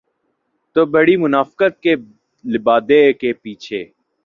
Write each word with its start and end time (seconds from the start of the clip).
تو 0.75 0.85
بھاری 0.85 1.15
منافقت 1.17 1.73
کے 1.83 1.95
لبادے 2.45 3.01
کے 3.13 3.33
پیچھے۔ 3.33 3.81